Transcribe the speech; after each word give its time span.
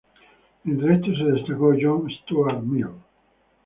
Entre 0.65 0.95
esos 0.95 1.15
se 1.15 1.25
destacó 1.25 1.73
John 1.79 2.09
Stuart 2.09 2.61
Mill. 2.63 2.89